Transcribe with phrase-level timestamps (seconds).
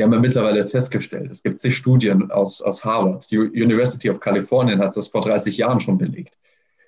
[0.00, 4.18] Wir haben ja mittlerweile festgestellt, es gibt zig Studien aus, aus Harvard, die University of
[4.18, 6.38] California hat das vor 30 Jahren schon belegt,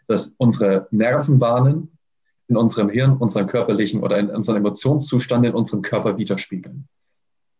[0.06, 1.98] dass unsere Nervenbahnen
[2.48, 6.88] in unserem Hirn, unseren körperlichen oder in unserem Emotionszustand in unserem Körper widerspiegeln.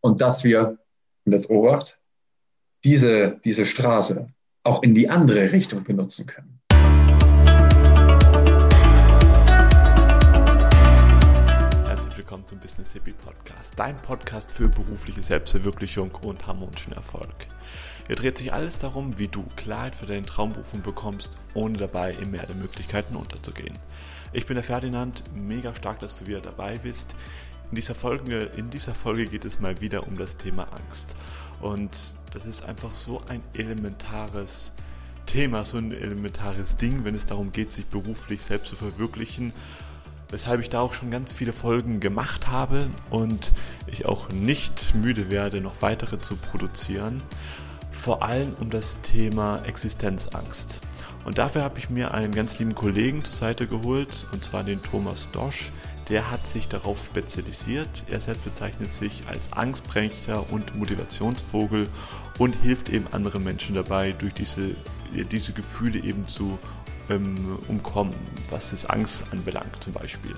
[0.01, 0.79] Und dass wir,
[1.27, 2.01] und jetzt Obacht,
[2.83, 4.29] diese, diese Straße
[4.65, 6.62] auch in die andere Richtung benutzen können.
[12.33, 17.35] Willkommen zum Business Hippie Podcast, dein Podcast für berufliche Selbstverwirklichung und harmonischen Erfolg.
[18.07, 22.31] Hier dreht sich alles darum, wie du Klarheit für deine Traumberufung bekommst, ohne dabei im
[22.31, 23.79] Meer der Möglichkeiten unterzugehen.
[24.33, 27.15] Ich bin der Ferdinand, mega stark, dass du wieder dabei bist.
[27.69, 31.15] In dieser, Folge, in dieser Folge geht es mal wieder um das Thema Angst.
[31.61, 34.73] Und das ist einfach so ein elementares
[35.27, 39.53] Thema, so ein elementares Ding, wenn es darum geht, sich beruflich selbst zu verwirklichen.
[40.33, 43.53] Weshalb ich da auch schon ganz viele Folgen gemacht habe und
[43.87, 47.23] ich auch nicht müde werde, noch weitere zu produzieren.
[47.91, 50.81] Vor allem um das Thema Existenzangst.
[51.27, 54.83] Und dafür habe ich mir einen ganz lieben Kollegen zur Seite geholt, und zwar den
[54.83, 55.71] Thomas Dosch.
[56.09, 58.05] Der hat sich darauf spezialisiert.
[58.11, 61.89] Er selbst bezeichnet sich als Angstbrecher und Motivationsvogel
[62.39, 64.71] und hilft eben anderen Menschen dabei, durch diese,
[65.31, 66.59] diese Gefühle eben zu
[67.11, 68.15] ähm, umkommen,
[68.51, 70.35] was das Angst anbelangt zum Beispiel.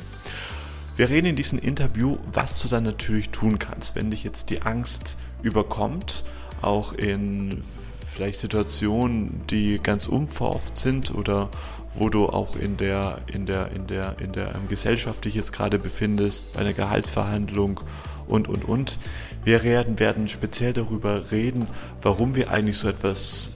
[0.97, 4.63] Wir reden in diesem Interview, was du dann natürlich tun kannst, wenn dich jetzt die
[4.63, 6.25] Angst überkommt,
[6.63, 7.63] auch in
[8.07, 11.51] vielleicht Situationen, die ganz unverhofft sind oder
[11.95, 15.53] wo du auch in der, in der, in der, in der ähm, Gesellschaft dich jetzt
[15.53, 17.81] gerade befindest, bei einer Gehaltsverhandlung
[18.27, 18.99] und, und, und.
[19.45, 21.67] Wir werden, werden speziell darüber reden,
[22.03, 23.53] warum wir eigentlich so etwas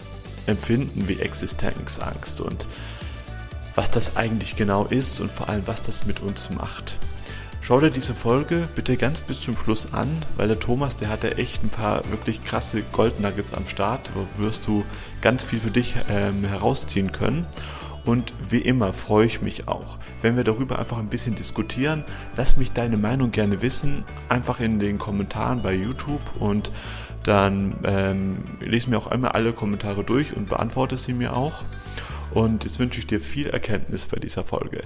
[0.46, 2.66] empfinden wie Existenzangst und
[3.78, 6.98] was das eigentlich genau ist und vor allem, was das mit uns macht.
[7.60, 11.22] Schau dir diese Folge bitte ganz bis zum Schluss an, weil der Thomas, der hat
[11.22, 14.10] ja echt ein paar wirklich krasse Goldnuggets am Start.
[14.12, 14.84] Da wirst du
[15.20, 17.46] ganz viel für dich ähm, herausziehen können.
[18.04, 22.04] Und wie immer freue ich mich auch, wenn wir darüber einfach ein bisschen diskutieren.
[22.36, 26.72] Lass mich deine Meinung gerne wissen, einfach in den Kommentaren bei YouTube und
[27.22, 31.62] dann ähm, lese mir auch einmal alle Kommentare durch und beantworte sie mir auch.
[32.34, 34.83] Und jetzt wünsche ich dir viel Erkenntnis bei dieser Folge.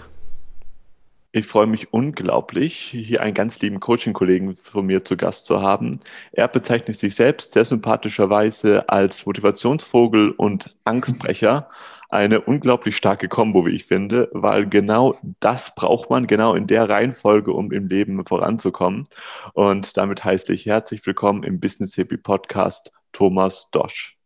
[1.35, 6.01] Ich freue mich unglaublich, hier einen ganz lieben Coaching-Kollegen von mir zu Gast zu haben.
[6.33, 11.71] Er bezeichnet sich selbst sehr sympathischerweise als Motivationsvogel und Angstbrecher.
[12.11, 16.91] Eine unglaublich starke Kombo, wie ich finde, weil genau das braucht man, genau in der
[16.91, 19.09] Reihenfolge, um im Leben voranzukommen.
[19.55, 24.19] Und damit heiße ich herzlich willkommen im Business Hippie Podcast Thomas Dosch.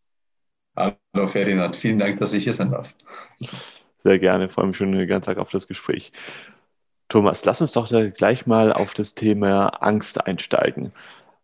[0.76, 2.94] Hallo Ferdinand, vielen Dank, dass ich hier sein darf.
[3.98, 6.12] Sehr gerne, freue mich schon den ganzen Tag auf das Gespräch.
[7.08, 10.92] Thomas, lass uns doch gleich mal auf das Thema Angst einsteigen.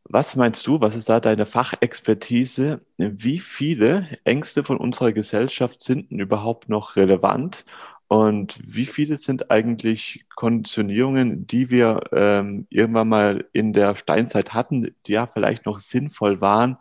[0.05, 2.81] Was meinst du, was ist da deine Fachexpertise?
[2.99, 7.65] Wie viele Ängste von unserer Gesellschaft sind denn überhaupt noch relevant?
[8.09, 14.95] Und wie viele sind eigentlich Konditionierungen, die wir ähm, irgendwann mal in der Steinzeit hatten,
[15.07, 16.79] die ja vielleicht noch sinnvoll waren,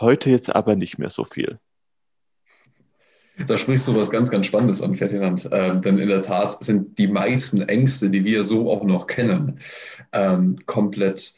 [0.00, 1.60] heute jetzt aber nicht mehr so viel?
[3.46, 5.48] Da sprichst du was ganz, ganz Spannendes an, Ferdinand.
[5.50, 9.58] Ähm, denn in der Tat sind die meisten Ängste, die wir so auch noch kennen,
[10.12, 11.34] ähm, komplett,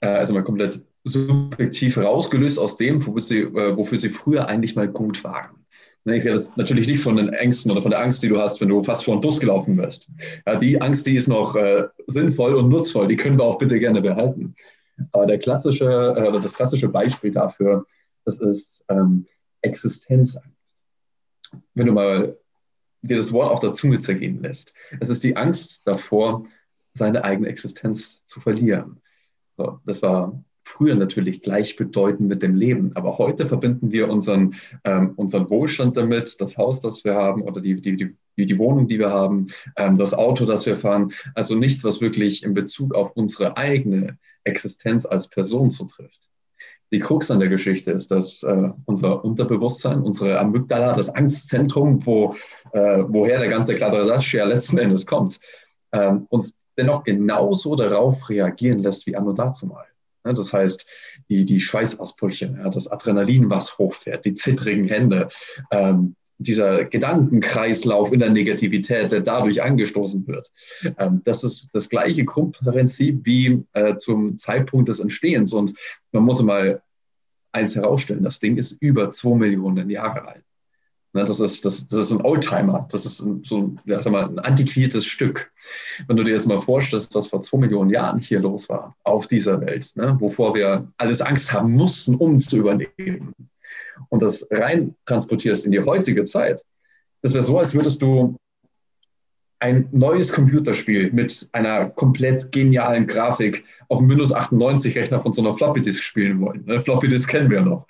[0.00, 4.76] äh, also mal komplett subjektiv rausgelöst aus dem, wofür sie, äh, wofür sie früher eigentlich
[4.76, 5.66] mal gut waren.
[6.04, 8.40] Ne, ich rede jetzt natürlich nicht von den Ängsten oder von der Angst, die du
[8.40, 10.10] hast, wenn du fast vor einen Bus gelaufen wirst.
[10.46, 13.80] Ja, die Angst, die ist noch äh, sinnvoll und nutzvoll, die können wir auch bitte
[13.80, 14.54] gerne behalten.
[15.10, 17.84] Aber der klassische, äh, das klassische Beispiel dafür,
[18.24, 19.26] das ist ähm,
[19.62, 20.61] Existenzangst
[21.74, 22.36] wenn du mal
[23.02, 24.74] dir das Wort auf der Zunge zergehen lässt.
[25.00, 26.44] Es ist die Angst davor,
[26.94, 29.00] seine eigene Existenz zu verlieren.
[29.56, 34.54] So, das war früher natürlich gleichbedeutend mit dem Leben, aber heute verbinden wir unseren,
[34.84, 37.96] ähm, unseren Wohlstand damit, das Haus, das wir haben oder die, die,
[38.36, 41.12] die, die Wohnung, die wir haben, ähm, das Auto, das wir fahren.
[41.34, 46.31] Also nichts, was wirklich in Bezug auf unsere eigene Existenz als Person zutrifft.
[46.92, 52.34] Die Krux an der Geschichte ist, dass äh, unser Unterbewusstsein, unsere Amygdala, das Angstzentrum, wo,
[52.72, 55.40] äh, woher der ganze Kladderadatsch ja letzten Endes kommt,
[55.92, 59.86] äh, uns dennoch genauso darauf reagieren lässt wie anno dazu mal.
[60.24, 60.86] Ja, das heißt,
[61.28, 65.28] die, die Schweißausbrüche, ja, das Adrenalin, was hochfährt, die zittrigen Hände,
[65.70, 70.50] ähm, dieser Gedankenkreislauf in der Negativität, der dadurch angestoßen wird.
[70.98, 75.52] Ähm, das ist das gleiche Grundprinzip wie äh, zum Zeitpunkt des Entstehens.
[75.52, 75.74] Und
[76.12, 76.82] man muss mal
[77.52, 80.44] eins herausstellen, das Ding ist über zwei Millionen Jahre alt.
[81.14, 84.24] Ne, das ist, das, das ist ein Oldtimer, das ist ein, so ja, sag mal,
[84.24, 85.52] ein antiquiertes Stück.
[86.06, 89.26] Wenn du dir jetzt mal vorstellst, was vor zwei Millionen Jahren hier los war auf
[89.26, 93.34] dieser Welt, ne, wovor wir alles Angst haben mussten, um zu überleben,
[94.08, 96.62] und das rein transportierst in die heutige Zeit,
[97.22, 98.36] das wäre so, als würdest du
[99.60, 105.40] ein neues Computerspiel mit einer komplett genialen Grafik auf einem Windows 98 Rechner von so
[105.40, 106.64] einer Floppy Disk spielen wollen.
[106.66, 107.86] Ne, Floppy Disk kennen wir noch.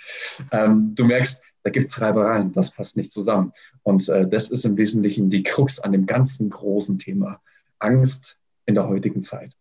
[0.51, 3.53] Ähm, du merkst, da gibt es Reibereien, das passt nicht zusammen.
[3.85, 7.41] Und äh, das ist im Wesentlichen die Krux an dem ganzen großen Thema
[7.79, 9.57] Angst in der heutigen Zeit.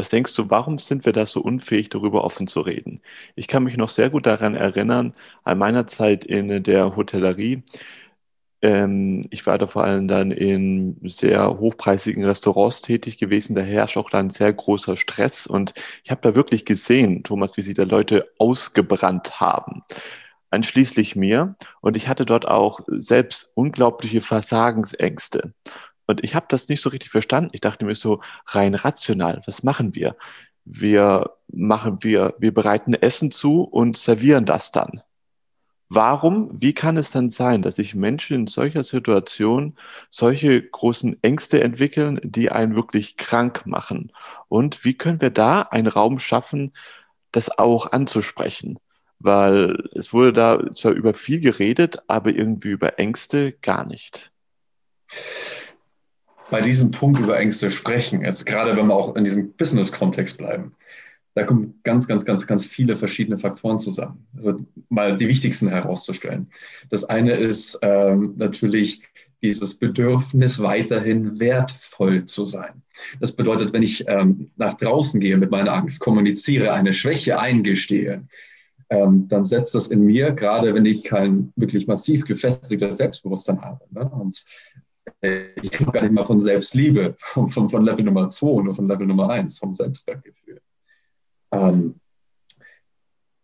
[0.00, 3.02] Was denkst du, warum sind wir da so unfähig, darüber offen zu reden?
[3.34, 5.12] Ich kann mich noch sehr gut daran erinnern,
[5.44, 7.64] an meiner Zeit in der Hotellerie.
[8.62, 13.54] Ähm, ich war da vor allem dann in sehr hochpreisigen Restaurants tätig gewesen.
[13.54, 15.46] Da herrscht auch dann sehr großer Stress.
[15.46, 19.82] Und ich habe da wirklich gesehen, Thomas, wie sie da Leute ausgebrannt haben
[20.50, 21.54] einschließlich mir.
[21.80, 25.54] Und ich hatte dort auch selbst unglaubliche Versagensängste.
[26.10, 27.50] Und ich habe das nicht so richtig verstanden.
[27.52, 30.16] Ich dachte mir so rein rational, was machen wir?
[30.64, 35.02] Wir machen wir, wir bereiten Essen zu und servieren das dann.
[35.88, 39.76] Warum, wie kann es dann sein, dass sich Menschen in solcher Situation
[40.08, 44.12] solche großen Ängste entwickeln, die einen wirklich krank machen?
[44.48, 46.72] Und wie können wir da einen Raum schaffen,
[47.32, 48.78] das auch anzusprechen?
[49.20, 54.32] weil es wurde da zwar über viel geredet, aber irgendwie über Ängste gar nicht.
[56.50, 60.74] Bei diesem Punkt über Ängste sprechen, jetzt gerade wenn wir auch in diesem Business-Kontext bleiben,
[61.34, 64.26] da kommen ganz, ganz, ganz, ganz viele verschiedene Faktoren zusammen.
[64.36, 64.58] Also
[64.88, 66.48] mal die wichtigsten herauszustellen.
[66.90, 69.02] Das eine ist ähm, natürlich
[69.42, 72.82] dieses Bedürfnis, weiterhin wertvoll zu sein.
[73.20, 78.26] Das bedeutet, wenn ich ähm, nach draußen gehe mit meiner Angst, kommuniziere, eine Schwäche eingestehe,
[78.90, 83.84] ähm, dann setzt das in mir, gerade wenn ich kein wirklich massiv gefestigtes Selbstbewusstsein habe.
[83.90, 84.04] Ne?
[84.10, 84.44] Und
[85.22, 88.88] ich rede gar nicht mal von Selbstliebe, von, von, von, Level Nummer 2, nur von
[88.88, 90.60] Level Nummer 1, vom Selbstwertgefühl.
[91.52, 92.00] Ähm,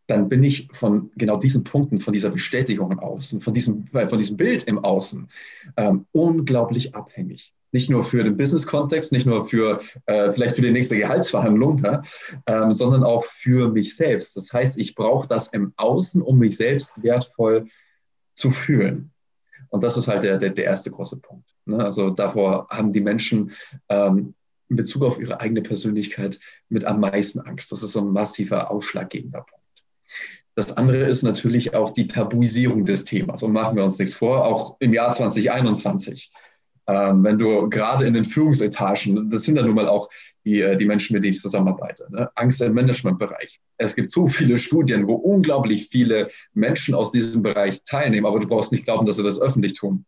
[0.06, 4.19] dann bin ich von genau diesen Punkten, von dieser Bestätigung im Außen, von diesem, von
[4.19, 5.28] diesem Bild im Außen
[5.76, 7.52] ähm, unglaublich abhängig.
[7.73, 12.02] Nicht nur für den Business-Kontext, nicht nur für äh, vielleicht für die nächste Gehaltsverhandlung, ja,
[12.46, 14.37] ähm, sondern auch für mich selbst.
[14.37, 17.67] Das heißt, ich brauche das im Außen, um mich selbst wertvoll
[18.34, 19.12] zu fühlen.
[19.69, 21.56] Und das ist halt der, der, der erste große Punkt.
[21.66, 21.84] Ne?
[21.84, 23.52] Also davor haben die Menschen
[23.88, 24.34] ähm,
[24.68, 27.70] in Bezug auf ihre eigene Persönlichkeit mit am meisten Angst.
[27.72, 29.64] Das ist so ein massiver ausschlaggebender Punkt.
[30.54, 33.42] Das andere ist natürlich auch die Tabuisierung des Themas.
[33.42, 36.30] Und machen wir uns nichts vor, auch im Jahr 2021.
[36.88, 40.08] Ähm, wenn du gerade in den Führungsetagen, das sind ja nun mal auch
[40.44, 42.30] die, äh, die Menschen, mit denen ich zusammenarbeite, ne?
[42.36, 43.60] Angst im Managementbereich.
[43.76, 48.46] Es gibt so viele Studien, wo unglaublich viele Menschen aus diesem Bereich teilnehmen, aber du
[48.46, 50.06] brauchst nicht glauben, dass sie das öffentlich tun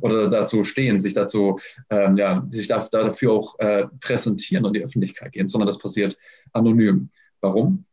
[0.00, 1.58] oder dazu stehen, sich dazu,
[1.90, 6.16] ähm, ja, sich dafür auch äh, präsentieren und die Öffentlichkeit gehen, sondern das passiert
[6.52, 7.10] anonym.
[7.40, 7.86] Warum?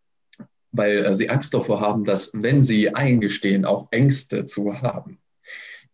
[0.72, 5.20] weil äh, sie Angst davor haben, dass wenn sie eingestehen, auch Ängste zu haben,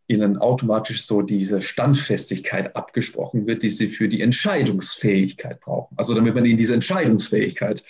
[0.07, 5.95] ihnen automatisch so diese Standfestigkeit abgesprochen wird, die sie für die Entscheidungsfähigkeit brauchen.
[5.97, 7.83] Also damit man ihnen diese Entscheidungsfähigkeit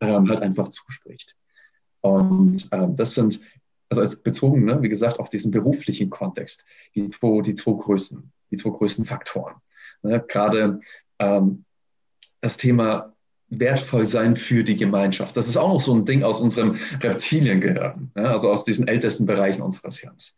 [0.00, 1.36] ähm, halt einfach zuspricht.
[2.00, 3.40] Und ähm, das sind,
[3.88, 8.32] also als bezogen, ne, wie gesagt, auf diesen beruflichen Kontext, die zwei, die zwei größten,
[8.50, 9.54] die zwei größten Faktoren.
[10.02, 10.80] Ne, Gerade
[11.18, 11.64] ähm,
[12.40, 13.12] das Thema
[13.48, 15.36] wertvoll sein für die Gemeinschaft.
[15.36, 19.26] Das ist auch noch so ein Ding aus unserem Reptiliengehirn, ja, also aus diesen ältesten
[19.26, 20.36] Bereichen unseres Hirns.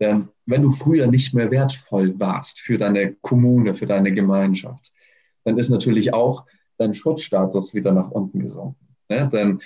[0.00, 4.92] Denn wenn du früher nicht mehr wertvoll warst für deine Kommune, für deine Gemeinschaft,
[5.44, 6.44] dann ist natürlich auch
[6.78, 8.86] dein Schutzstatus wieder nach unten gesunken.
[9.08, 9.60] Ja, denn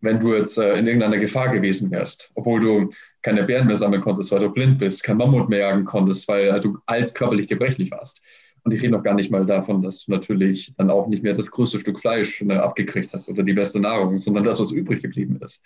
[0.00, 2.90] wenn du jetzt äh, in irgendeiner Gefahr gewesen wärst, obwohl du
[3.22, 6.48] keine Bären mehr sammeln konntest, weil du blind bist, kein Mammut mehr jagen konntest, weil
[6.48, 8.20] äh, du alt körperlich gebrechlich warst,
[8.64, 11.32] und ich rede noch gar nicht mal davon, dass du natürlich dann auch nicht mehr
[11.32, 15.00] das größte Stück Fleisch ne, abgekriegt hast oder die beste Nahrung, sondern das, was übrig
[15.00, 15.62] geblieben ist.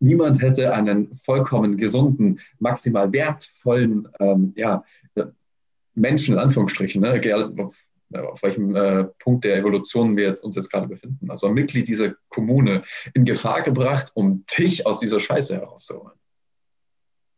[0.00, 4.84] Niemand hätte einen vollkommen gesunden, maximal wertvollen ähm, ja,
[5.94, 7.18] Menschen, in Anführungsstrichen, ne,
[8.14, 11.88] auf welchem äh, Punkt der Evolution wir jetzt, uns jetzt gerade befinden, also ein Mitglied
[11.88, 12.82] dieser Kommune
[13.14, 16.18] in Gefahr gebracht, um dich aus dieser Scheiße herauszuholen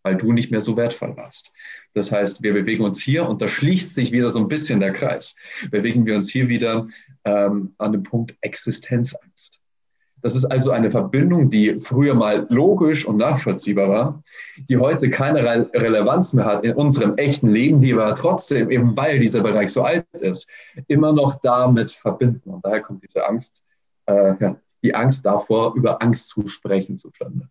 [0.02, 1.52] weil du nicht mehr so wertvoll warst.
[1.92, 4.92] Das heißt, wir bewegen uns hier und da schließt sich wieder so ein bisschen der
[4.92, 5.36] Kreis.
[5.70, 6.86] Bewegen wir uns hier wieder
[7.24, 9.59] ähm, an dem Punkt Existenzangst.
[10.22, 14.22] Das ist also eine Verbindung, die früher mal logisch und nachvollziehbar war,
[14.68, 18.96] die heute keine Re Relevanz mehr hat in unserem echten Leben, die wir trotzdem, eben
[18.96, 20.46] weil dieser Bereich so alt ist,
[20.88, 22.50] immer noch damit verbinden.
[22.50, 23.62] Und daher kommt diese Angst,
[24.06, 27.48] äh, ja, die Angst davor, über Angst zu sprechen zustande.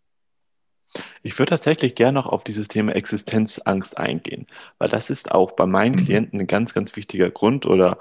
[1.21, 4.47] Ich würde tatsächlich gerne noch auf dieses Thema Existenzangst eingehen,
[4.79, 6.05] weil das ist auch bei meinen mhm.
[6.05, 7.99] Klienten ein ganz, ganz wichtiger Grund oder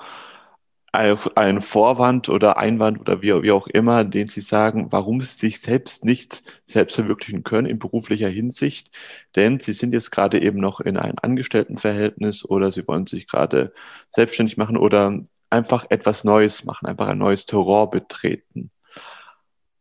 [0.92, 5.60] ein Vorwand oder Einwand oder wie, wie, auch immer, den sie sagen, warum sie sich
[5.60, 8.90] selbst nicht selbst verwirklichen können in beruflicher Hinsicht.
[9.36, 13.72] Denn sie sind jetzt gerade eben noch in einem Angestelltenverhältnis oder sie wollen sich gerade
[14.10, 18.70] selbstständig machen oder einfach etwas Neues machen, einfach ein neues Terror betreten.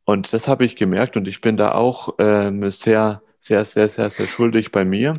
[0.06, 4.10] Und das habe ich gemerkt und ich bin da auch ähm, sehr, sehr, sehr, sehr,
[4.10, 5.14] sehr schuldig bei mir,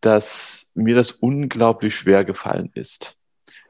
[0.00, 3.19] dass mir das unglaublich schwer gefallen ist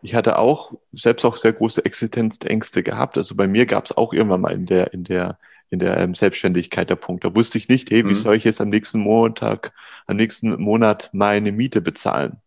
[0.02, 3.16] ich hatte auch selbst auch sehr große Existenzängste gehabt.
[3.18, 5.38] Also bei mir gab es auch irgendwann mal in der, in der,
[5.68, 7.24] in der ähm, Selbstständigkeit der Punkt.
[7.24, 8.16] Da wusste ich nicht, hey, wie mhm.
[8.16, 9.72] soll ich jetzt am nächsten Montag,
[10.06, 12.38] am nächsten Monat meine Miete bezahlen?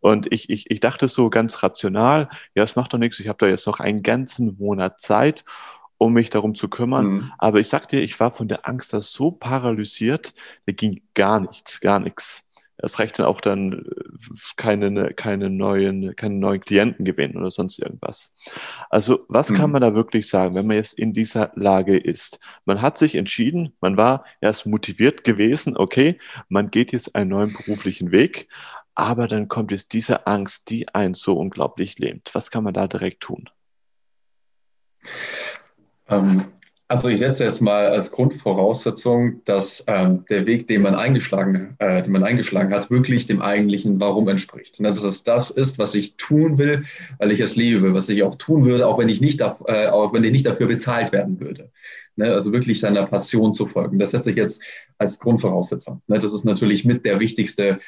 [0.00, 3.38] Und ich, ich, ich dachte so ganz rational, ja, es macht doch nichts, ich habe
[3.38, 5.44] da jetzt noch einen ganzen Monat Zeit,
[5.98, 7.06] um mich darum zu kümmern.
[7.06, 7.32] Mhm.
[7.38, 10.34] Aber ich sag dir, ich war von der Angst da so paralysiert,
[10.66, 12.45] da ging gar nichts, gar nichts
[12.80, 17.78] erst recht dann auch dann äh, keine, keine, neuen, keine neuen Klienten gewinnen oder sonst
[17.78, 18.34] irgendwas.
[18.90, 19.72] Also was kann mhm.
[19.72, 22.40] man da wirklich sagen, wenn man jetzt in dieser Lage ist?
[22.64, 26.18] Man hat sich entschieden, man war erst motiviert gewesen, okay,
[26.48, 28.48] man geht jetzt einen neuen beruflichen Weg,
[28.94, 32.30] aber dann kommt jetzt diese Angst, die einen so unglaublich lähmt.
[32.34, 33.50] Was kann man da direkt tun?
[36.08, 36.44] Ähm,
[36.88, 42.02] also ich setze jetzt mal als Grundvoraussetzung, dass ähm, der Weg, den man eingeschlagen, äh,
[42.02, 44.78] den man eingeschlagen hat, wirklich dem eigentlichen Warum entspricht.
[44.78, 46.84] Ne, dass es das ist, was ich tun will,
[47.18, 50.12] weil ich es liebe, was ich auch tun würde, auch wenn ich nicht, äh, auch
[50.12, 51.70] wenn ich nicht dafür bezahlt werden würde.
[52.14, 53.98] Ne, also wirklich seiner Passion zu folgen.
[53.98, 54.62] Das setze ich jetzt
[54.98, 56.02] als Grundvoraussetzung.
[56.06, 57.78] Ne, das ist natürlich mit der wichtigste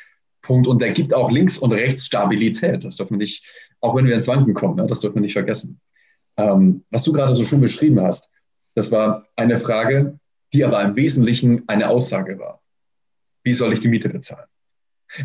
[0.43, 2.85] Punkt und der gibt auch links und rechts Stabilität.
[2.85, 3.45] Das dürfen wir nicht,
[3.81, 5.81] auch wenn wir ins Wanken kommen, ne, das dürfen wir nicht vergessen.
[6.37, 8.29] Ähm, was du gerade so schön beschrieben hast,
[8.79, 10.19] das war eine Frage,
[10.53, 12.63] die aber im Wesentlichen eine Aussage war.
[13.43, 14.47] Wie soll ich die Miete bezahlen?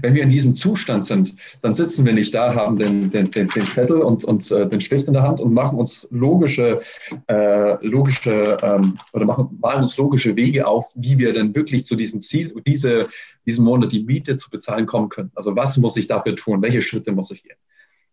[0.02, 3.50] Wenn wir in diesem Zustand sind, dann sitzen wir nicht da, haben den, den, den,
[3.50, 6.80] den Zettel und, und äh, den Stift in der Hand und machen uns logische,
[7.28, 11.96] äh, logische ähm, oder machen, malen uns logische Wege auf, wie wir denn wirklich zu
[11.96, 13.10] diesem Ziel, diese,
[13.46, 15.32] diesen Monat die Miete zu bezahlen kommen können.
[15.36, 16.62] Also was muss ich dafür tun?
[16.62, 17.58] Welche Schritte muss ich gehen?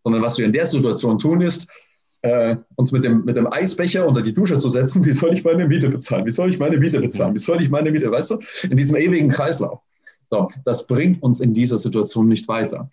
[0.03, 1.67] Sondern was wir in der Situation tun ist,
[2.21, 5.43] äh, uns mit dem, mit dem Eisbecher unter die Dusche zu setzen, wie soll ich
[5.43, 6.25] meine Miete bezahlen?
[6.25, 7.33] Wie soll ich meine Miete bezahlen?
[7.33, 9.81] Wie soll ich meine Miete, weißt du, in diesem ewigen Kreislauf.
[10.29, 12.89] So, das bringt uns in dieser Situation nicht weiter.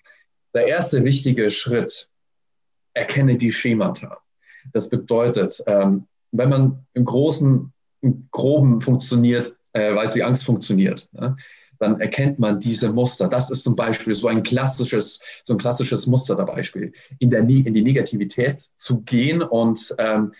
[0.54, 2.10] Der erste wichtige Schritt,
[2.94, 4.18] erkenne die Schemata.
[4.72, 11.08] Das bedeutet, ähm, wenn man im Großen, im Groben funktioniert, äh, weiß, wie Angst funktioniert.
[11.12, 11.36] Ne?
[11.78, 13.28] Dann erkennt man diese Muster.
[13.28, 17.40] Das ist zum Beispiel so ein klassisches, so ein klassisches Muster der Beispiel, in, der,
[17.40, 20.32] in die Negativität zu gehen und ähm,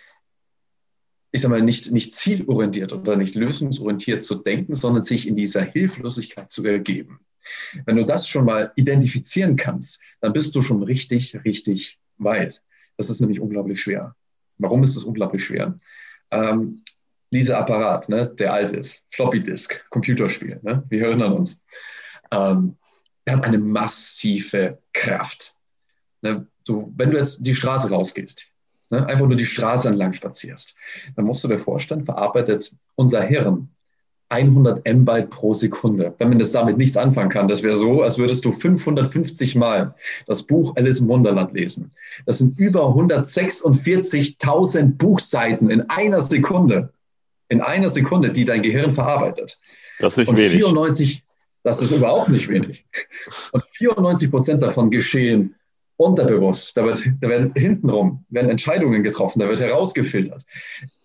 [1.31, 5.61] ich sage mal, nicht, nicht zielorientiert oder nicht lösungsorientiert zu denken, sondern sich in dieser
[5.61, 7.19] Hilflosigkeit zu ergeben.
[7.85, 12.63] Wenn du das schon mal identifizieren kannst, dann bist du schon richtig, richtig weit.
[12.97, 14.15] Das ist nämlich unglaublich schwer.
[14.57, 15.79] Warum ist es unglaublich schwer?
[16.31, 16.83] Ähm,
[17.31, 21.61] dieser Apparat, ne, der alt ist, Floppy Disk, Computerspiel, ne, wir erinnern uns,
[22.31, 22.75] ähm,
[23.25, 25.53] der hat eine massive Kraft.
[26.21, 28.51] Ne, du, wenn du jetzt die Straße rausgehst,
[28.89, 30.75] ne, einfach nur die Straße entlang spazierst,
[31.15, 33.69] dann musst du dir vorstellen, verarbeitet unser Hirn
[34.29, 36.13] 100 M-Byte pro Sekunde.
[36.19, 39.95] Wenn man das damit nichts anfangen kann, das wäre so, als würdest du 550 Mal
[40.27, 41.91] das Buch Alice im Wunderland lesen.
[42.27, 46.93] Das sind über 146.000 Buchseiten in einer Sekunde
[47.49, 49.59] in einer Sekunde, die dein Gehirn verarbeitet.
[49.99, 50.51] Das ist nicht und wenig.
[50.51, 51.23] 94,
[51.63, 52.85] das ist überhaupt nicht wenig.
[53.51, 55.55] Und 94 Prozent davon geschehen
[55.97, 56.77] unterbewusst.
[56.77, 60.43] Da, wird, da werden hintenrum werden Entscheidungen getroffen, da wird herausgefiltert.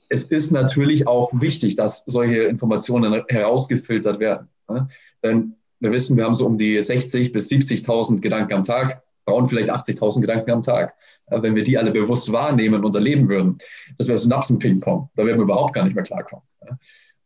[0.09, 4.49] Es ist natürlich auch wichtig, dass solche Informationen herausgefiltert werden.
[4.69, 4.89] Ne?
[5.23, 9.47] Denn wir wissen, wir haben so um die 60.000 bis 70.000 Gedanken am Tag, brauchen
[9.47, 10.95] vielleicht 80.000 Gedanken am Tag.
[11.27, 13.59] Äh, wenn wir die alle bewusst wahrnehmen und erleben würden,
[13.99, 15.11] das wäre Synapsen-Ping-Pong.
[15.17, 16.45] Da würden wir überhaupt gar nicht mehr klarkommen.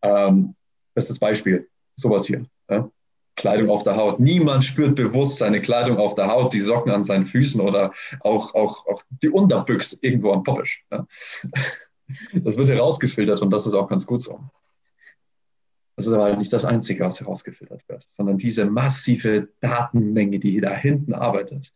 [0.02, 0.54] Ähm,
[0.94, 1.68] das Beispiel.
[1.96, 2.46] Sowas hier.
[3.38, 4.20] Kleidung auf der Haut.
[4.20, 8.54] Niemand spürt bewusst seine Kleidung auf der Haut, die Socken an seinen Füßen oder auch,
[8.54, 10.84] auch, auch die Unterbüchse irgendwo am Poppisch.
[12.32, 14.40] Das wird herausgefiltert und das ist auch ganz gut so.
[15.94, 20.58] Das ist aber halt nicht das Einzige, was herausgefiltert wird, sondern diese massive Datenmenge, die
[20.58, 21.74] da hinten arbeitet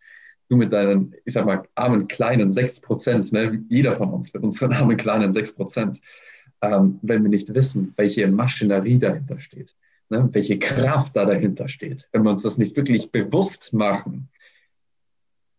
[0.49, 4.43] du mit deinen, ich sag mal, armen kleinen 6 Prozent, ne, jeder von uns mit
[4.43, 6.01] unseren armen kleinen 6 Prozent,
[6.61, 9.75] ähm, wenn wir nicht wissen, welche Maschinerie dahinter steht,
[10.09, 14.29] ne, welche Kraft da dahinter steht, wenn wir uns das nicht wirklich bewusst machen,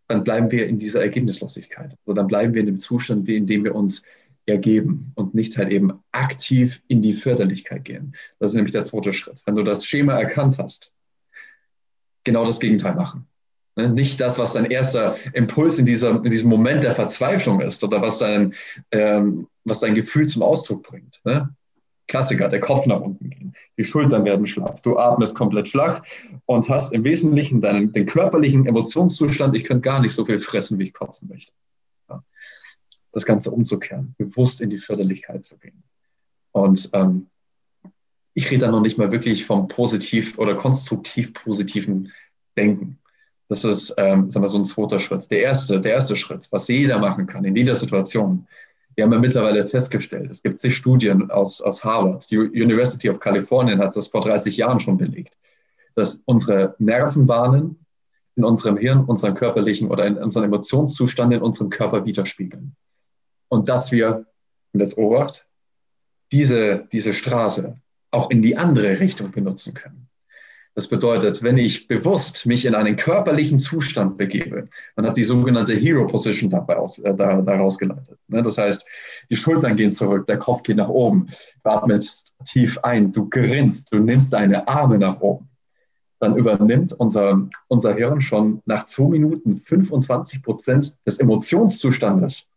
[0.08, 1.98] dann bleiben wir in dieser Ergebnislosigkeit.
[2.06, 4.04] Also dann bleiben wir in dem Zustand, in dem wir uns
[4.46, 8.16] ergeben und nicht halt eben aktiv in die Förderlichkeit gehen.
[8.40, 9.42] Das ist nämlich der zweite Schritt.
[9.46, 10.94] Wenn du das Schema erkannt hast,
[12.24, 13.28] genau das Gegenteil machen.
[13.75, 17.84] Ne, nicht das, was dein erster Impuls in, dieser, in diesem Moment der Verzweiflung ist
[17.84, 18.53] oder was dein,
[18.92, 21.22] ähm, was dein Gefühl zum Ausdruck bringt.
[21.24, 21.50] Ne?
[22.08, 26.03] Klassiker, der Kopf nach unten gehen, die Schultern werden schlaff, du atmest komplett flach
[26.46, 30.77] und hast im Wesentlichen deinen, den körperlichen Emotionszustand, ich könnte gar nicht so viel fressen,
[30.77, 31.53] wie ich kotzen möchte.
[32.10, 32.24] Ja.
[33.12, 35.82] Das Ganze umzukehren, bewusst in die Förderlichkeit zu gehen.
[36.51, 37.27] Und ähm,
[38.36, 42.12] ich rede da noch nicht mal wirklich vom positiv oder konstruktiv positiven
[42.58, 43.00] Denken.
[43.50, 45.30] Das ist, ähm, sagen wir, so ein zweiter Schritt.
[45.30, 48.48] Der erste, der erste Schritt, was jeder machen kann in jeder Situation,
[48.96, 53.20] wir haben ja mittlerweile festgestellt, es gibt zig Studien aus, aus Harvard, die University of
[53.20, 55.36] California hat das vor 30 Jahren schon belegt,
[55.96, 57.84] dass unsere Nervenbahnen
[58.36, 62.76] in unserem Hirn, unserem körperlichen oder in unserem Emotionszustand in unserem Körper widerspiegeln.
[63.48, 64.26] Und dass wir,
[64.74, 65.48] und jetzt Obacht,
[66.32, 67.78] diese, diese Straße
[68.12, 70.08] auch in die andere Richtung benutzen können.
[70.75, 75.75] Das bedeutet, wenn ich bewusst mich in einen körperlichen Zustand begebe, man hat die sogenannte
[75.75, 78.18] Hero Position dabei aus, äh, daraus geleitet.
[78.27, 78.42] Ne?
[78.42, 78.84] Das heißt,
[79.30, 81.27] die Schultern gehen zurück, der Kopf geht nach oben,
[81.63, 85.48] du atmest tief ein, du grinst, du nimmst deine Arme nach oben.
[86.20, 92.48] Dann übernimmt unser, unser Hirn schon nach zwei Minuten 25 Prozent des Emotionszustandes,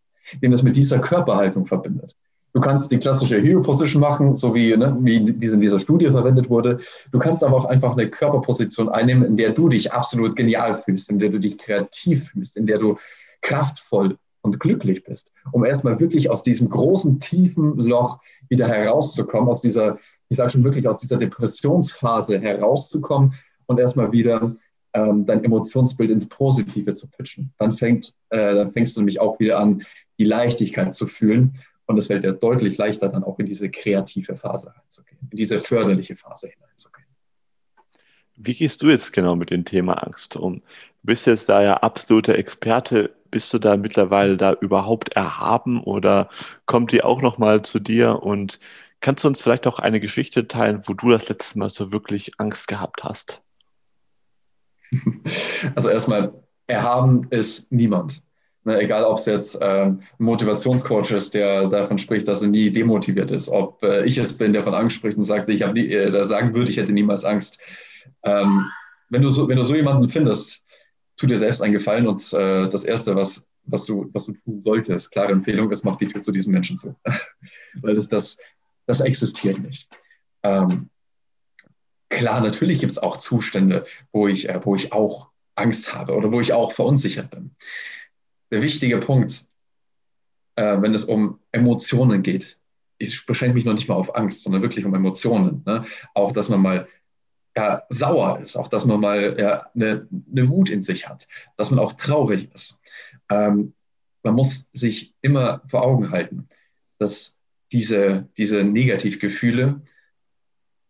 [0.40, 2.16] den es mit dieser Körperhaltung verbindet.
[2.56, 6.08] Du kannst die klassische Hero Position machen, so wie, ne, wie, es in dieser Studie
[6.08, 6.78] verwendet wurde.
[7.12, 11.10] Du kannst aber auch einfach eine Körperposition einnehmen, in der du dich absolut genial fühlst,
[11.10, 12.96] in der du dich kreativ fühlst, in der du
[13.42, 19.60] kraftvoll und glücklich bist, um erstmal wirklich aus diesem großen, tiefen Loch wieder herauszukommen, aus
[19.60, 19.98] dieser,
[20.30, 23.34] ich sage schon wirklich, aus dieser Depressionsphase herauszukommen
[23.66, 24.56] und erstmal wieder
[24.94, 27.52] ähm, dein Emotionsbild ins Positive zu pitchen.
[27.58, 29.82] Dann, fängt, äh, dann fängst du nämlich auch wieder an,
[30.18, 31.52] die Leichtigkeit zu fühlen
[31.87, 35.61] und es fällt dir deutlich leichter, dann auch in diese kreative Phase reinzugehen, in diese
[35.61, 37.07] förderliche Phase hineinzugehen.
[38.37, 40.57] Wie gehst du jetzt genau mit dem Thema Angst um?
[40.57, 40.62] Du
[41.02, 43.14] bist jetzt da ja absoluter Experte.
[43.31, 46.28] Bist du da mittlerweile da überhaupt erhaben oder
[46.66, 48.23] kommt die auch nochmal zu dir?
[48.23, 48.61] Und
[49.00, 52.33] kannst du uns vielleicht auch eine Geschichte teilen, wo du das letzte Mal so wirklich
[52.38, 53.40] Angst gehabt hast?
[55.75, 56.32] Also erstmal,
[56.67, 58.23] erhaben ist niemand.
[58.67, 63.31] Ne, egal, ob es jetzt ähm, Motivationscoach ist, der davon spricht, dass er nie demotiviert
[63.31, 66.25] ist, ob äh, ich es bin, der von Angst spricht und sagt, ich habe äh,
[66.25, 67.61] sagen würde, ich hätte niemals Angst.
[68.25, 68.69] Ähm,
[69.09, 70.67] wenn, du so, wenn du so jemanden findest,
[71.17, 74.61] tu dir selbst einen Gefallen und äh, das Erste, was, was, du, was du tun
[74.61, 76.97] solltest, klare Empfehlung ist, mach die Tür zu diesem Menschen zu.
[77.83, 78.37] Weil das, das,
[78.87, 79.89] das existiert nicht.
[80.43, 80.91] Ähm,
[82.09, 86.33] klar, natürlich gibt es auch Zustände, wo ich, äh, wo ich auch Angst habe oder
[86.33, 87.52] wo ich auch verunsichert bin
[88.50, 89.45] der wichtige Punkt,
[90.56, 92.59] äh, wenn es um Emotionen geht.
[92.99, 95.63] Ich beschränke mich noch nicht mal auf Angst, sondern wirklich um Emotionen.
[95.67, 95.85] Ne?
[96.15, 96.89] Auch, dass man mal
[97.56, 101.71] ja, sauer ist, auch, dass man mal ja, eine, eine Wut in sich hat, dass
[101.71, 102.78] man auch traurig ist.
[103.30, 103.75] Ähm,
[104.23, 106.49] man muss sich immer vor Augen halten,
[106.99, 107.41] dass
[107.73, 109.82] diese, diese Negativgefühle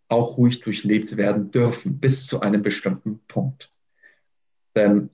[0.08, 3.72] auch ruhig durchlebt werden dürfen, bis zu einem bestimmten Punkt.
[4.74, 5.10] Denn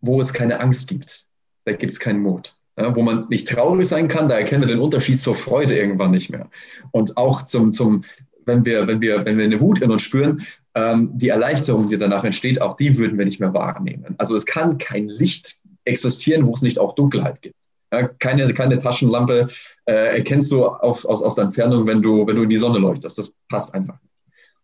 [0.00, 1.28] wo es keine Angst gibt,
[1.64, 2.54] da gibt es keinen Mut.
[2.76, 6.10] Ja, wo man nicht traurig sein kann, da erkennen wir den Unterschied zur Freude irgendwann
[6.10, 6.48] nicht mehr.
[6.90, 8.02] Und auch zum, zum
[8.46, 11.98] wenn, wir, wenn, wir, wenn wir eine Wut in uns spüren, ähm, die Erleichterung, die
[11.98, 14.14] danach entsteht, auch die würden wir nicht mehr wahrnehmen.
[14.16, 17.56] Also es kann kein Licht existieren, wo es nicht auch Dunkelheit gibt.
[17.92, 19.48] Ja, keine, keine Taschenlampe
[19.84, 22.78] äh, erkennst du auf, aus, aus der Entfernung, wenn du, wenn du in die Sonne
[22.78, 23.18] leuchtest.
[23.18, 24.14] Das passt einfach nicht.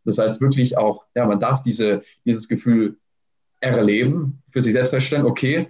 [0.05, 2.97] Das heißt wirklich auch, ja, man darf diese, dieses Gefühl
[3.61, 5.69] erleben, für sich selbst feststellen, okay,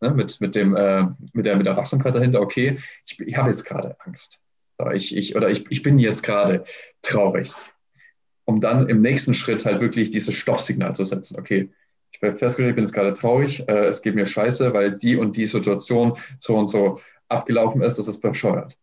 [0.00, 3.50] ne, mit, mit, dem, äh, mit, der, mit der Wachsamkeit dahinter, okay, ich, ich habe
[3.50, 4.40] jetzt gerade Angst.
[4.94, 6.64] Ich, ich, oder ich, ich bin jetzt gerade
[7.02, 7.52] traurig.
[8.44, 11.38] Um dann im nächsten Schritt halt wirklich dieses Stoppsignal zu setzen.
[11.38, 11.70] Okay,
[12.12, 15.16] ich bin festgestellt, ich bin jetzt gerade traurig, äh, es geht mir scheiße, weil die
[15.16, 18.78] und die Situation so und so abgelaufen ist, das ist bescheuert.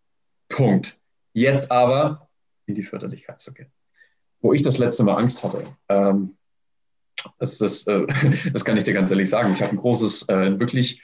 [0.50, 1.00] Punkt.
[1.34, 2.30] Jetzt aber
[2.66, 3.72] in die Förderlichkeit zu gehen.
[4.42, 6.38] Wo ich das letzte Mal Angst hatte, ähm,
[7.40, 8.06] das, das, äh,
[8.54, 9.54] das kann ich dir ganz ehrlich sagen.
[9.54, 11.02] Ich habe ein großes, äh, wirklich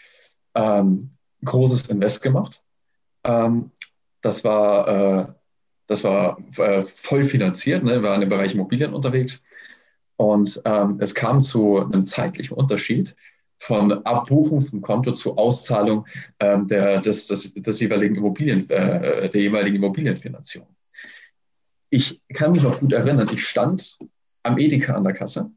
[0.55, 1.11] ähm,
[1.43, 2.63] großes Invest gemacht.
[3.23, 3.71] Ähm,
[4.21, 5.25] das war, äh,
[5.87, 7.83] das war äh, voll finanziert.
[7.83, 8.01] Ne?
[8.01, 9.43] Wir waren im Bereich Immobilien unterwegs.
[10.15, 13.15] Und ähm, es kam zu einem zeitlichen Unterschied
[13.57, 16.05] von Abbuchung vom Konto zu Auszahlung
[16.39, 20.67] ähm, der, des, des, des jeweiligen Immobilien, äh, der jeweiligen Immobilienfinanzierung.
[21.89, 23.97] Ich kann mich noch gut erinnern, ich stand
[24.43, 25.51] am Edeka an der Kasse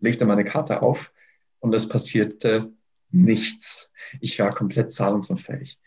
[0.00, 1.12] legte meine Karte auf
[1.60, 2.70] und es passierte
[3.10, 3.92] nichts.
[4.20, 5.78] Ich war komplett zahlungsunfähig.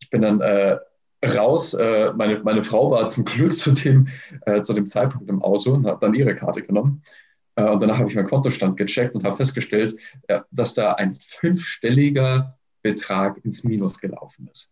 [0.00, 0.78] Ich bin dann äh,
[1.24, 1.74] raus.
[1.74, 4.08] Äh, meine, meine Frau war zum Glück zu dem,
[4.42, 7.02] äh, zu dem Zeitpunkt im Auto und hat dann ihre Karte genommen.
[7.56, 9.96] Äh, und danach habe ich meinen Kontostand gecheckt und habe festgestellt,
[10.28, 14.70] äh, dass da ein fünfstelliger Betrag ins Minus gelaufen ist.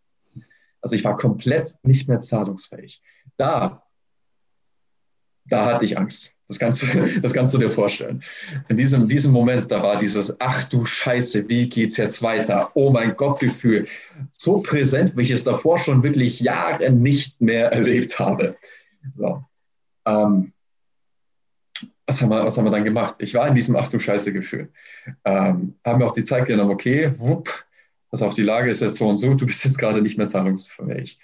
[0.80, 3.02] Also ich war komplett nicht mehr zahlungsfähig.
[3.36, 3.83] Da,
[5.54, 6.34] da hatte ich Angst.
[6.48, 6.86] Das kannst, du,
[7.22, 8.22] das kannst du dir vorstellen.
[8.68, 12.70] In diesem, diesem Moment, da war dieses, ach du Scheiße, wie geht's jetzt weiter?
[12.74, 13.86] Oh mein Gott, Gefühl.
[14.32, 18.56] So präsent, wie ich es davor schon wirklich Jahre nicht mehr erlebt habe.
[19.14, 19.44] So.
[20.06, 20.52] Ähm,
[22.06, 23.14] was, haben wir, was haben wir dann gemacht?
[23.18, 24.70] Ich war in diesem ach du Scheiße Gefühl.
[25.24, 27.48] Ähm, haben wir auch die Zeit genommen, okay, wupp,
[28.10, 30.26] pass auf, die Lage ist jetzt so und so, du bist jetzt gerade nicht mehr
[30.26, 31.18] zahlungsfähig.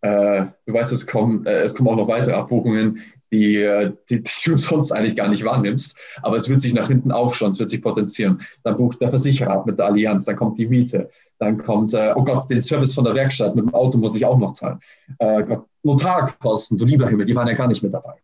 [0.00, 4.30] Äh, du weißt, es kommen, äh, es kommen auch noch weitere Abbuchungen, die, die, die,
[4.44, 5.96] du sonst eigentlich gar nicht wahrnimmst.
[6.22, 8.40] Aber es wird sich nach hinten aufschauen, es wird sich potenzieren.
[8.62, 12.12] Dann bucht der Versicherer ab mit der Allianz, dann kommt die Miete, dann kommt, äh,
[12.14, 14.80] oh Gott, den Service von der Werkstatt mit dem Auto muss ich auch noch zahlen.
[15.18, 18.14] Äh, Gott, Notarkosten, du lieber Himmel, die waren ja gar nicht mit dabei.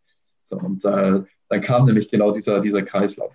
[0.45, 3.35] So, und äh, dann kam nämlich genau dieser, dieser Kreislauf.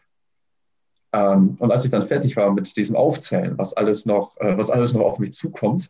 [1.11, 4.69] Ähm, und als ich dann fertig war mit diesem Aufzählen, was alles noch, äh, was
[4.69, 5.89] alles noch auf mich zukommt,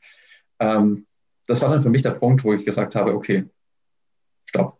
[0.59, 1.05] ähm,
[1.47, 3.45] das war dann für mich der Punkt, wo ich gesagt habe, okay,
[4.45, 4.79] stopp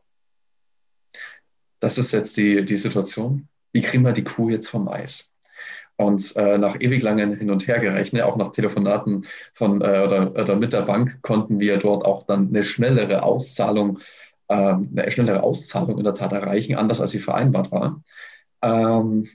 [1.79, 3.47] das ist jetzt die, die Situation.
[3.71, 5.31] Wie kriegen wir die Kuh jetzt vom Eis?
[5.95, 10.55] Und äh, nach ewig langen Hin- und Hergerechnet, auch nach Telefonaten von, äh, oder, oder,
[10.55, 13.99] mit der Bank, konnten wir dort auch dann eine schnellere Auszahlung,
[14.47, 18.01] äh, eine schnellere Auszahlung in der Tat erreichen, anders als sie vereinbart war.
[18.61, 19.27] Ähm,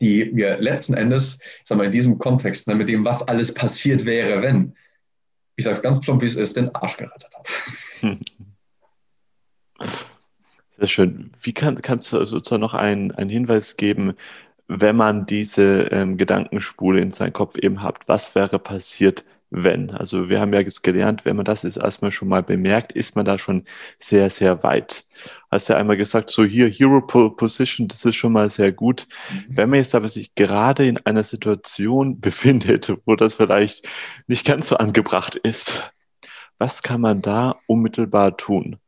[0.00, 3.52] die mir letzten Endes, ich sag mal, in diesem Kontext, ne, mit dem, was alles
[3.52, 4.74] passiert wäre, wenn,
[5.56, 7.48] ich sage es ganz plump, wie es ist, den Arsch gerettet hat.
[10.82, 11.30] Sehr schön.
[11.40, 14.14] Wie kann, kannst du sozusagen noch einen, einen Hinweis geben,
[14.66, 19.92] wenn man diese ähm, Gedankenspule in seinem Kopf eben hat, was wäre passiert, wenn?
[19.92, 23.14] Also wir haben ja jetzt gelernt, wenn man das jetzt erstmal schon mal bemerkt, ist
[23.14, 23.64] man da schon
[24.00, 25.06] sehr, sehr weit.
[25.52, 29.06] Hast ja einmal gesagt, so hier Hero Position, das ist schon mal sehr gut.
[29.30, 29.44] Mhm.
[29.50, 33.88] Wenn man jetzt aber sich gerade in einer Situation befindet, wo das vielleicht
[34.26, 35.92] nicht ganz so angebracht ist,
[36.58, 38.80] was kann man da unmittelbar tun?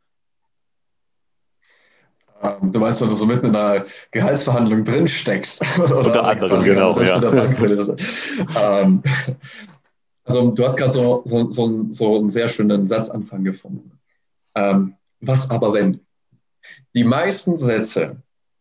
[2.45, 5.65] Ähm, du meinst, wenn du so mitten in einer Gehaltsverhandlung drin steckst.
[5.79, 6.99] Oder, oder anderem, genau.
[7.01, 8.81] Ja.
[8.81, 9.03] ähm,
[10.25, 13.99] also du hast gerade so, so, so, so, einen sehr schönen Satzanfang gefunden.
[14.55, 16.01] Ähm, was aber wenn?
[16.95, 18.17] Die meisten Sätze,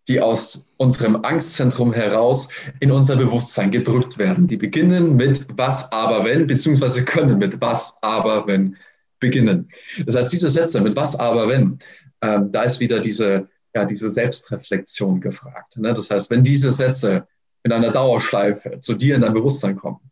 [0.07, 6.25] die aus unserem Angstzentrum heraus in unser Bewusstsein gedrückt werden, die beginnen mit was aber
[6.25, 8.75] wenn, beziehungsweise können mit was aber wenn
[9.19, 9.69] beginnen.
[10.05, 11.79] Das heißt, diese Sätze mit was aber wenn,
[12.21, 15.77] ähm, da ist wieder diese ja, diese Selbstreflexion gefragt.
[15.77, 15.93] Ne?
[15.93, 17.27] Das heißt, wenn diese Sätze
[17.63, 20.11] in einer Dauerschleife zu dir in dein Bewusstsein kommen,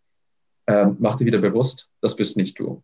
[0.68, 2.84] ähm, mach dir wieder bewusst, das bist nicht du.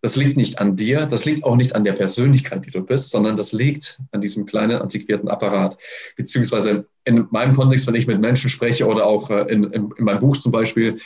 [0.00, 3.10] Das liegt nicht an dir, das liegt auch nicht an der Persönlichkeit, die du bist,
[3.10, 5.76] sondern das liegt an diesem kleinen antiquierten Apparat.
[6.16, 10.04] Beziehungsweise in meinem Kontext, wenn ich mit Menschen spreche oder auch äh, in, in, in
[10.04, 11.00] meinem Buch zum Beispiel,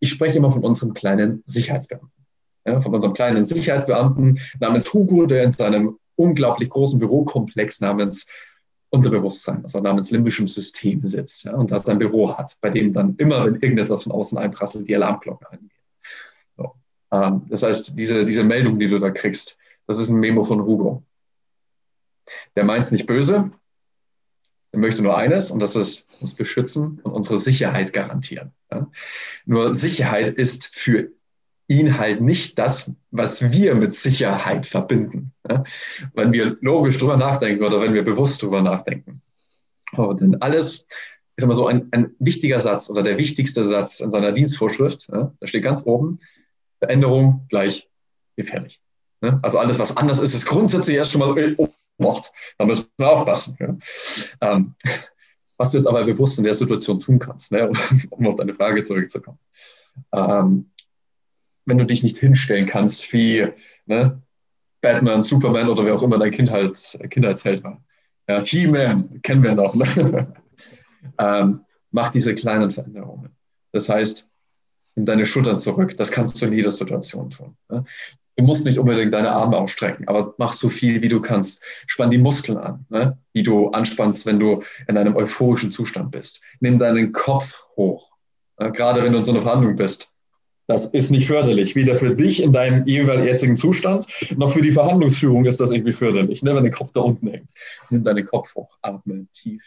[0.00, 2.10] ich spreche immer von unserem kleinen Sicherheitsbeamten.
[2.64, 8.26] Ja, von unserem kleinen Sicherheitsbeamten namens Hugo, der in seinem unglaublich großen Bürokomplex namens
[8.90, 13.16] Unterbewusstsein, also namens limbischem System sitzt ja, und das ein Büro hat, bei dem dann
[13.16, 15.70] immer, wenn irgendetwas von außen einprasselt, die Alarmglocken angehen.
[16.58, 16.74] So.
[17.10, 20.62] Ähm, das heißt, diese, diese Meldung, die du da kriegst, das ist ein Memo von
[20.62, 21.02] Hugo.
[22.54, 23.50] Der meint es nicht böse,
[24.72, 28.52] er möchte nur eines und das ist uns beschützen und unsere Sicherheit garantieren.
[28.70, 28.90] Ja.
[29.44, 31.10] Nur Sicherheit ist für
[31.72, 35.32] ihn halt nicht das, was wir mit Sicherheit verbinden.
[35.48, 35.64] Ja?
[36.14, 39.22] Wenn wir logisch drüber nachdenken oder wenn wir bewusst drüber nachdenken.
[39.96, 40.88] Oh, denn alles,
[41.36, 45.32] ist immer so ein, ein, wichtiger Satz oder der wichtigste Satz in seiner Dienstvorschrift, ja?
[45.38, 46.18] da steht ganz oben,
[46.78, 47.88] Veränderung gleich
[48.36, 48.80] gefährlich.
[49.22, 49.38] Ja?
[49.42, 51.56] Also alles, was anders ist, ist grundsätzlich erst schon mal
[51.98, 52.30] Mord.
[52.58, 53.80] Da müssen wir aufpassen.
[54.40, 54.74] Ähm,
[55.56, 57.70] was du jetzt aber bewusst in der Situation tun kannst, ne?
[58.10, 59.38] um auf deine Frage zurückzukommen.
[60.12, 60.70] Ähm,
[61.64, 63.46] wenn du dich nicht hinstellen kannst wie
[63.86, 64.20] ne,
[64.80, 67.82] Batman, Superman oder wer auch immer dein Kindheit, Kindheitsheld war.
[68.28, 69.74] Ja, He-Man, kennen wir noch.
[69.74, 70.32] Ne?
[71.18, 73.30] ähm, mach diese kleinen Veränderungen.
[73.72, 74.30] Das heißt,
[74.96, 75.96] nimm deine Schultern zurück.
[75.96, 77.56] Das kannst du in jeder Situation tun.
[77.68, 77.84] Ne?
[78.36, 81.62] Du musst nicht unbedingt deine Arme ausstrecken, aber mach so viel, wie du kannst.
[81.86, 83.18] Spann die Muskeln an, ne?
[83.34, 86.40] die du anspannst, wenn du in einem euphorischen Zustand bist.
[86.60, 88.10] Nimm deinen Kopf hoch.
[88.58, 88.72] Ne?
[88.72, 90.11] Gerade wenn du in so einer Verhandlung bist,
[90.72, 94.06] das ist nicht förderlich, weder für dich in deinem jeweils jetzigen Zustand,
[94.36, 97.50] noch für die Verhandlungsführung ist das irgendwie förderlich, ne, wenn der Kopf da unten hängt.
[97.90, 99.62] Nimm deinen Kopf hoch, atme tief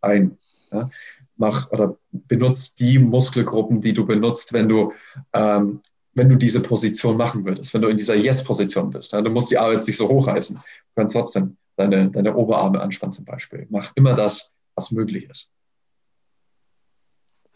[0.00, 0.36] ein.
[0.72, 0.90] Ja.
[1.36, 4.92] Mach oder benutzt die Muskelgruppen, die du benutzt, wenn du
[5.32, 5.80] ähm,
[6.14, 9.12] wenn du diese Position machen würdest, wenn du in dieser Yes-Position bist.
[9.12, 10.56] Ja, du musst die Arme jetzt nicht so hochreißen.
[10.56, 10.62] Du
[10.96, 13.68] kannst trotzdem deine, deine Oberarme anspannen zum Beispiel.
[13.70, 15.52] Mach immer das, was möglich ist.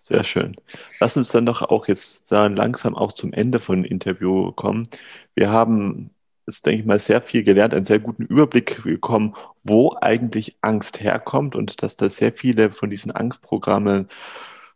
[0.04, 0.56] Sehr schön.
[0.98, 4.88] Lass uns dann doch auch jetzt da langsam auch zum Ende von Interview kommen.
[5.36, 6.10] Wir haben
[6.46, 11.00] jetzt, denke ich mal, sehr viel gelernt, einen sehr guten Überblick bekommen, wo eigentlich Angst
[11.00, 14.08] herkommt und dass da sehr viele von diesen Angstprogrammen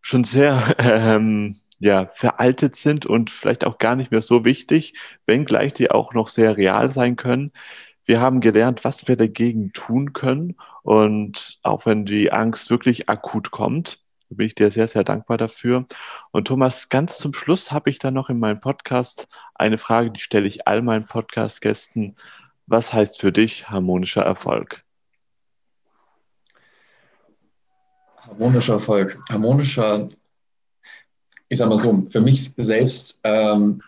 [0.01, 4.95] schon sehr ähm, ja, veraltet sind und vielleicht auch gar nicht mehr so wichtig,
[5.27, 7.53] wenngleich die auch noch sehr real sein können.
[8.05, 13.51] Wir haben gelernt, was wir dagegen tun können und auch wenn die Angst wirklich akut
[13.51, 15.87] kommt, da bin ich dir sehr, sehr dankbar dafür.
[16.33, 20.21] Und Thomas, ganz zum Schluss habe ich dann noch in meinem Podcast eine Frage, die
[20.21, 22.17] stelle ich all meinen Podcast-Gästen.
[22.67, 24.85] Was heißt für dich harmonischer Erfolg?
[28.19, 29.19] Harmonischer Erfolg.
[29.31, 30.09] Harmonischer,
[31.49, 33.83] ich sage mal so, für mich selbst ähm,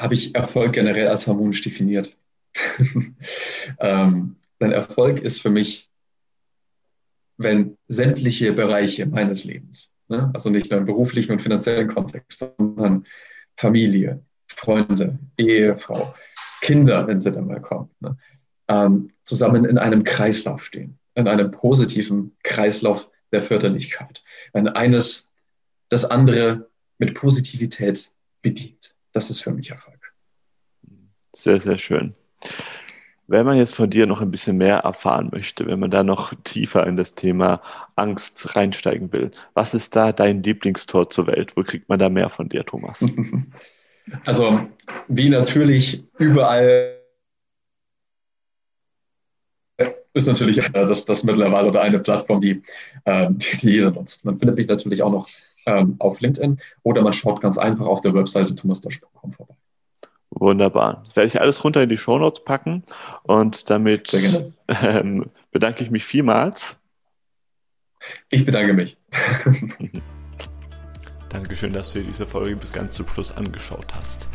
[0.00, 2.16] habe ich Erfolg generell als harmonisch definiert.
[3.78, 5.90] ähm, denn Erfolg ist für mich
[7.40, 13.04] wenn sämtliche Bereiche meines Lebens, ne, also nicht nur im beruflichen und finanziellen Kontext, sondern
[13.56, 16.14] Familie, Freunde, Ehefrau,
[16.60, 18.16] Kinder, wenn sie dann mal kommen, ne,
[18.68, 24.22] ähm, zusammen in einem Kreislauf stehen, in einem positiven Kreislauf der Förderlichkeit,
[24.52, 25.28] wenn eines
[25.88, 28.94] das andere mit Positivität bedient.
[29.12, 30.14] Das ist für mich Erfolg.
[31.34, 32.14] Sehr, sehr schön.
[33.30, 36.34] Wenn man jetzt von dir noch ein bisschen mehr erfahren möchte, wenn man da noch
[36.42, 37.62] tiefer in das Thema
[37.94, 41.52] Angst reinsteigen will, was ist da dein Lieblingstor zur Welt?
[41.56, 43.04] Wo kriegt man da mehr von dir, Thomas?
[44.24, 44.58] Also,
[45.06, 46.96] wie natürlich überall
[50.14, 52.60] ist natürlich das, das mittlerweile oder eine Plattform, die,
[53.04, 54.24] ähm, die, die, jeder nutzt.
[54.24, 55.28] Man findet mich natürlich auch noch
[55.66, 59.54] ähm, auf LinkedIn oder man schaut ganz einfach auf der Webseite thomasdosch.com vorbei.
[60.40, 61.02] Wunderbar.
[61.04, 62.82] Das werde ich alles runter in die Shownotes packen
[63.24, 64.16] und damit
[64.68, 66.80] ähm, bedanke ich mich vielmals.
[68.30, 68.96] Ich bedanke mich.
[71.28, 74.28] Dankeschön, dass du dir diese Folge bis ganz zum Schluss angeschaut hast.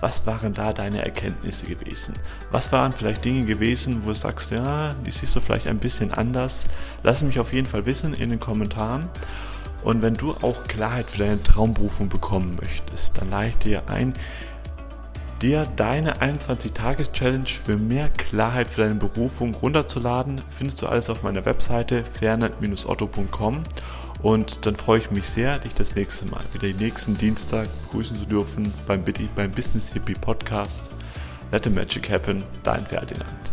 [0.00, 2.14] Was waren da deine Erkenntnisse gewesen?
[2.50, 6.10] Was waren vielleicht Dinge gewesen, wo du sagst, ja, die siehst du vielleicht ein bisschen
[6.14, 6.68] anders?
[7.02, 9.10] Lass mich auf jeden Fall wissen in den Kommentaren.
[9.82, 14.14] Und wenn du auch Klarheit für deine Traumberufung bekommen möchtest, dann lade ich dir ein,
[15.42, 20.42] dir deine 21-Tages-Challenge für mehr Klarheit für deine Berufung runterzuladen.
[20.50, 23.62] Findest du alles auf meiner Webseite fernand-otto.com
[24.22, 28.16] und dann freue ich mich sehr, dich das nächste Mal wieder den nächsten Dienstag begrüßen
[28.16, 29.02] zu dürfen beim,
[29.34, 30.90] beim Business Hippie Podcast.
[31.52, 33.50] Let the Magic Happen, dein Ferdinand.